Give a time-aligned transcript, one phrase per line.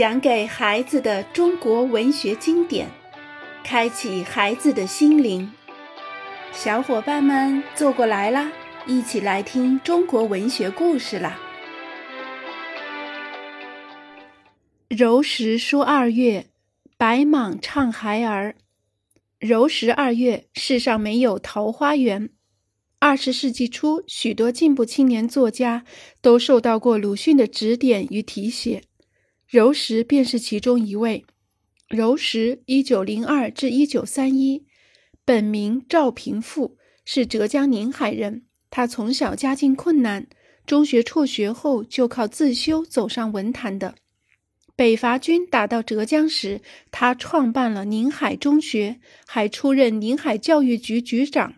[0.00, 2.88] 讲给孩子的中国文学经典，
[3.62, 5.52] 开启孩子的心灵。
[6.52, 8.50] 小伙伴们坐过来啦，
[8.86, 11.38] 一起来听中国文学故事啦！
[14.88, 16.46] 柔石说二月，
[16.96, 18.54] 白蟒唱孩儿。
[19.38, 22.30] 柔石二月，世上没有桃花源。
[23.00, 25.84] 二十世纪初，许多进步青年作家
[26.22, 28.84] 都受到过鲁迅的指点与提携。
[29.50, 31.24] 柔石便是其中一位。
[31.88, 34.64] 柔石一九零二至一九三一，
[35.24, 38.44] 本名赵平富，是浙江宁海人。
[38.70, 40.28] 他从小家境困难，
[40.64, 43.96] 中学辍学后就靠自修走上文坛的。
[44.76, 46.60] 北伐军打到浙江时，
[46.92, 51.54] 他创办了宁海中学，还出任宁海教育局局长。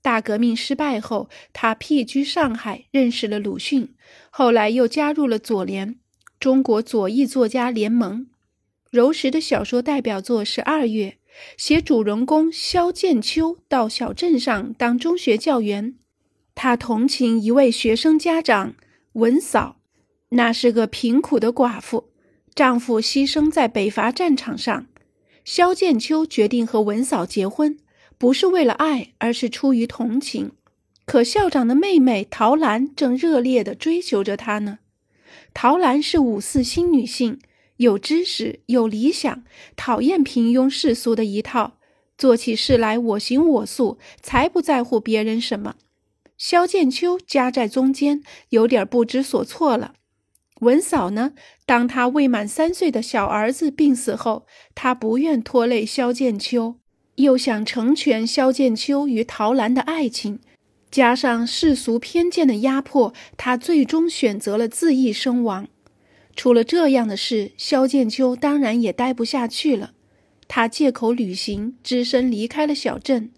[0.00, 3.94] 大革命失败后，他僻居上海，认识了鲁迅，
[4.30, 5.96] 后来又加入了左联。
[6.38, 8.26] 中国左翼作家联盟，
[8.90, 11.10] 柔石的小说代表作是《二月》，
[11.56, 15.94] 写主人公萧剑秋到小镇上当中学教员，
[16.54, 18.74] 他同情一位学生家长
[19.14, 19.76] 文嫂，
[20.30, 22.10] 那是个贫苦的寡妇，
[22.54, 24.86] 丈夫牺牲在北伐战场上，
[25.42, 27.78] 萧剑秋决定和文嫂结婚，
[28.18, 30.52] 不是为了爱，而是出于同情。
[31.06, 34.80] 可校长的妹妹陶兰正热烈地追求着他呢。
[35.58, 37.38] 陶兰是五四新女性，
[37.78, 39.42] 有知识，有理想，
[39.74, 41.78] 讨厌平庸世俗的一套，
[42.18, 45.76] 做起事来我行我素，才不在乎别人什么。
[46.36, 49.94] 萧剑秋夹在中间，有点不知所措了。
[50.60, 51.32] 文嫂呢？
[51.64, 56.74] 当他未满三岁的小儿子病死后，他不愿拖累萧剑秋，
[57.14, 60.38] 又想成全萧剑秋与陶兰的爱情。
[60.96, 65.68] 加上世俗偏见的压迫，他最终选择了自缢身亡。
[66.34, 69.92] 出了这样的事，萧剑秋当然也待不下去了。
[70.48, 73.30] 他借口旅行，只身离开了小镇。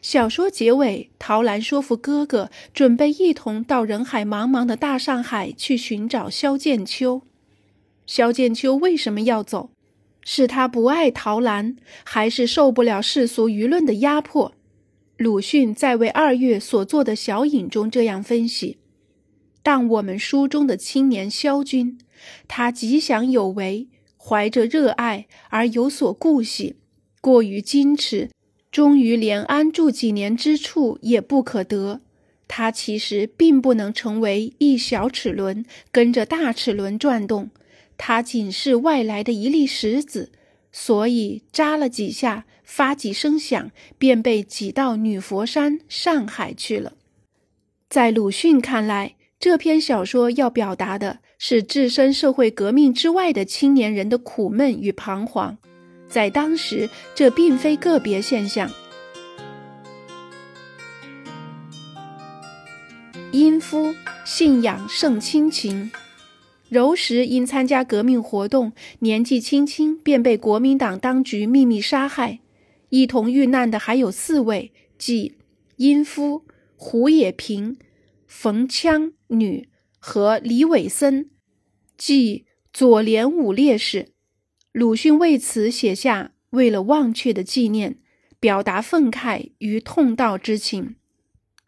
[0.00, 7.20] 小说结尾，陶兰说服哥哥，准备一同到人海茫茫的大上海去寻找萧剑秋。
[8.06, 9.68] 萧剑秋为什么要走？
[10.22, 14.54] 是他不爱陶兰，还是受不了世俗舆论的压迫？
[15.16, 18.78] 鲁迅在为二月所做的小引中这样分析：
[19.62, 21.98] 但我们书中的青年萧军，
[22.48, 23.86] 他极想有为，
[24.18, 26.74] 怀着热爱而有所顾惜，
[27.20, 28.30] 过于矜持，
[28.72, 32.00] 终于连安住几年之处也不可得。
[32.48, 37.50] 他其实并不能成为一小齿轮，跟着大齿轮转动，
[37.96, 40.32] 他仅是外来的一粒石子。
[40.76, 46.94] 所以扎了几下，发几声响，便被挤到女佛山上海去了。
[47.88, 55.56] 在鲁迅看来，这篇小说要表达的是置身社会革命之外的青年人的苦闷与彷徨。
[56.08, 58.68] 在当时，这并非个别现象。
[63.30, 65.92] 殷夫信仰胜亲情。
[66.74, 72.40] 柔石因参加革命活动，年纪轻轻便被国民党当局秘密杀害。
[72.88, 75.36] 一同遇难的还有四位，即
[75.76, 76.42] 殷夫、
[76.74, 77.76] 胡也平、
[78.26, 79.68] 冯羌女
[80.00, 81.30] 和李伟森，
[81.96, 84.08] 即左联五烈士。
[84.72, 87.98] 鲁迅为此写下“为了忘却的纪念”，
[88.40, 90.96] 表达愤慨与痛悼之情。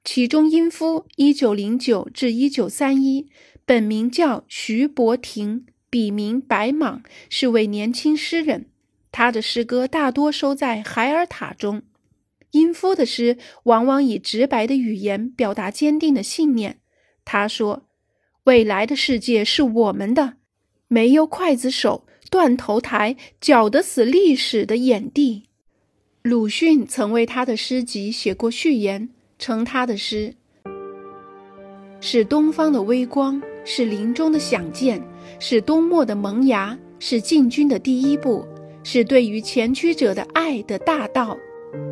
[0.03, 3.29] 其中，殷夫（一九零九至一九三一）。
[3.67, 8.67] 本名叫徐伯庭，笔名白蟒，是位年轻诗人。
[9.11, 11.83] 他的诗歌大多收在《海尔塔》中。
[12.53, 16.79] 殷夫的诗往往以直白的语言表达坚定的信念。
[17.25, 17.89] 他说
[18.45, 20.35] ：“未来的世界是我们的，
[20.87, 25.49] 没有刽子手、断头台搅得死历史的眼地。”
[26.23, 29.09] 鲁迅曾为他的诗集写过序言，
[29.41, 30.37] 称他的诗
[32.01, 33.43] 是东方的微光。
[33.69, 35.03] 是林中的响箭，
[35.41, 38.47] 是冬末的萌芽，是进军的第一步，
[38.85, 41.37] 是对于前驱者的爱的大道，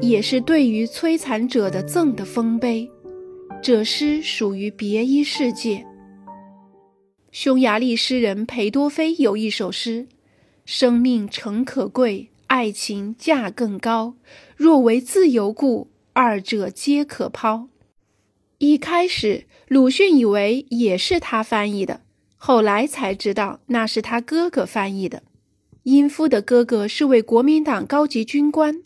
[0.01, 2.89] 也是对于摧残者的赠的丰碑。
[3.61, 5.85] 这诗属于别一世界。
[7.33, 10.07] 匈牙利诗人裴多菲有一首诗
[10.65, 14.15] ：“生命诚可贵，爱情价更高。
[14.57, 17.67] 若为自由故，二者皆可抛。”
[18.59, 22.03] 一开始，鲁迅以为也是他翻译的，
[22.37, 25.23] 后来才知道那是他哥哥翻译的。
[25.83, 28.83] 殷夫的哥哥是位国民党高级军官，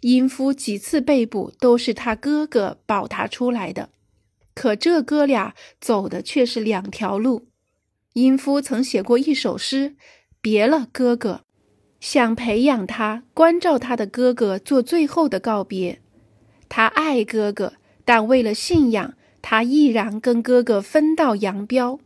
[0.00, 3.88] 殷夫几次被捕都是他哥哥保他出来的。
[4.54, 7.46] 可这哥俩走的却是两条路。
[8.12, 9.94] 殷夫曾写过一首诗，
[10.42, 11.42] 别了，哥哥。
[12.00, 16.02] 想培养他、关照他的哥哥做最后的告别。
[16.68, 17.74] 他爱哥哥，
[18.04, 21.98] 但为了信仰，他毅然跟哥哥分道扬镳。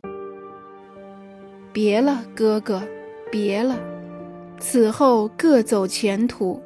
[1.72, 2.82] 别了，哥哥，
[3.30, 3.78] 别了。
[4.58, 6.62] 此后各走前途，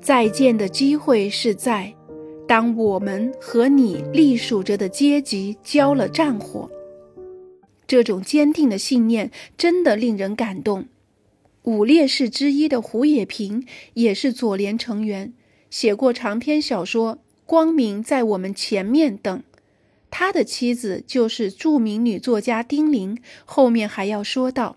[0.00, 1.94] 再见的机会是在，
[2.46, 6.68] 当我们和你隶属着的阶级交了战火。
[7.86, 10.86] 这种坚定的信念真的令人感动。
[11.62, 13.64] 五烈士之一的胡也平
[13.94, 15.32] 也是左联成员，
[15.70, 17.16] 写过长篇小说
[17.48, 19.42] 《光明在我们前面》等。
[20.10, 23.16] 他的妻子就是著名女作家丁玲。
[23.46, 24.76] 后面还要说到，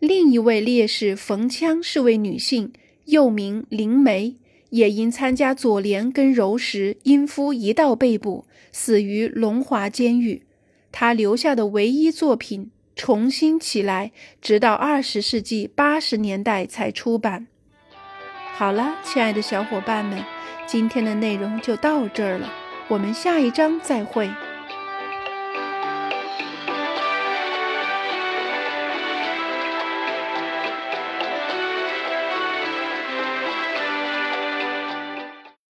[0.00, 2.72] 另一位烈士冯羌是位女性，
[3.04, 4.34] 又名林梅，
[4.70, 10.42] 也因参加左联跟柔石，因夫一道被捕，死于龙华监狱。
[10.90, 12.72] 她留下的唯一作品。
[12.96, 14.10] 重新起来，
[14.42, 17.46] 直到二十世纪八十年代才出版。
[18.54, 20.20] 好了，亲爱的小伙伴们，
[20.66, 22.48] 今天的内容就到这儿了，
[22.88, 24.30] 我们下一章再会。